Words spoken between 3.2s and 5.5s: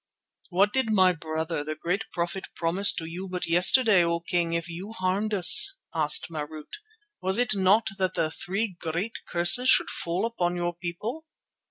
but yesterday, O King, if you harmed